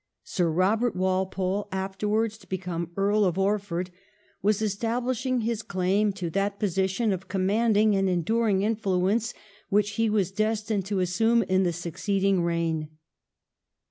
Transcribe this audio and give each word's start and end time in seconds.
Sir 0.23 0.51
Kobert 0.51 0.95
Walpole, 0.95 1.67
afterwards 1.71 2.39
to 2.39 2.49
become 2.49 2.89
Earl 2.97 3.23
of 3.23 3.37
Orford, 3.37 3.91
was 4.41 4.59
establish 4.59 5.27
ing 5.27 5.41
his 5.41 5.61
claim 5.61 6.11
to 6.13 6.31
that 6.31 6.57
position 6.57 7.13
of 7.13 7.27
commanding 7.27 7.95
and 7.95 8.09
enduring 8.09 8.63
influence 8.63 9.35
which 9.69 9.91
he 9.91 10.09
was 10.09 10.31
destined 10.31 10.85
to 10.87 11.01
assume 11.01 11.43
in 11.43 11.61
the 11.61 11.71
succeeding 11.71 12.41
reign. 12.41 12.89